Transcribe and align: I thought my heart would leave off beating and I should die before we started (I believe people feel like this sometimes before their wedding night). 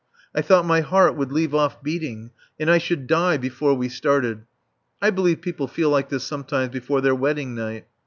I 0.33 0.41
thought 0.41 0.65
my 0.65 0.81
heart 0.81 1.15
would 1.15 1.31
leave 1.31 1.53
off 1.53 1.83
beating 1.83 2.31
and 2.59 2.71
I 2.71 2.79
should 2.79 3.05
die 3.05 3.37
before 3.37 3.75
we 3.75 3.87
started 3.87 4.45
(I 4.99 5.11
believe 5.11 5.41
people 5.41 5.67
feel 5.67 5.91
like 5.91 6.09
this 6.09 6.23
sometimes 6.23 6.69
before 6.73 7.01
their 7.01 7.13
wedding 7.13 7.53
night). 7.53 7.85